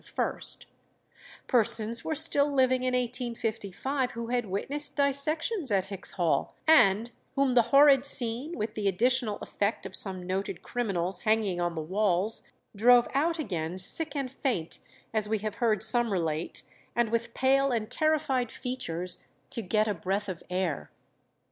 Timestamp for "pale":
17.35-17.71